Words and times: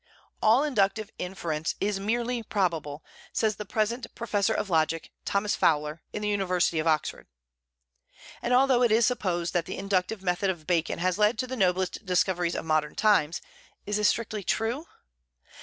"All 0.41 0.63
inductive 0.63 1.11
inference 1.19 1.75
is 1.79 1.99
merely 1.99 2.41
probable," 2.41 3.03
says 3.31 3.57
the 3.57 3.65
present 3.67 4.07
professor 4.15 4.51
of 4.55 4.67
logic, 4.71 5.11
Thomas 5.25 5.55
Fowler, 5.55 6.01
in 6.11 6.23
the 6.23 6.27
University 6.27 6.79
of 6.79 6.87
Oxford. 6.87 7.27
And 8.41 8.51
although 8.51 8.81
it 8.81 8.91
is 8.91 9.05
supposed 9.05 9.53
that 9.53 9.65
the 9.65 9.77
inductive 9.77 10.23
method 10.23 10.49
of 10.49 10.65
Bacon 10.65 10.97
has 10.97 11.19
led 11.19 11.37
to 11.37 11.45
the 11.45 11.55
noblest 11.55 12.03
discoveries 12.03 12.55
of 12.55 12.65
modern 12.65 12.95
times, 12.95 13.41
is 13.85 13.97
this 13.97 14.09
strictly 14.09 14.43
true? 14.43 14.87